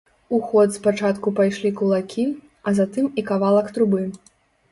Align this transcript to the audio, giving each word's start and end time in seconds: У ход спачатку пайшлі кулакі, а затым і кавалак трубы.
У 0.35 0.37
ход 0.51 0.69
спачатку 0.77 1.33
пайшлі 1.39 1.71
кулакі, 1.81 2.25
а 2.71 2.75
затым 2.79 3.13
і 3.23 3.27
кавалак 3.29 3.67
трубы. 3.79 4.01